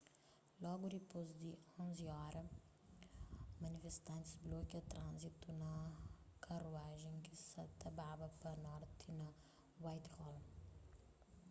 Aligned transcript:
logu 0.63 0.85
dipôs 0.95 1.29
di 1.41 1.51
11:00 1.73 2.09
óra 2.27 2.43
manifestantis 3.63 4.39
blokia 4.45 4.81
tránzitu 4.93 5.47
na 5.63 5.71
karuajen 6.45 7.15
ki 7.25 7.35
sa 7.49 7.61
ta 7.79 7.89
baba 7.99 8.27
pa 8.41 8.51
norti 8.65 9.07
na 9.19 9.27
whitehall 9.83 10.37